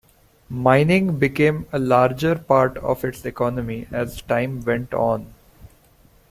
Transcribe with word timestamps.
Mining 0.49 1.19
became 1.19 1.67
a 1.71 1.77
larger 1.77 2.33
part 2.33 2.75
of 2.79 3.05
its 3.05 3.23
economy 3.23 3.87
as 3.91 4.19
time 4.23 4.63
went 4.63 4.95
on. 4.95 5.31